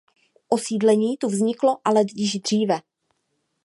[0.49, 2.79] Osídlení tu vzniklo ale již dříve.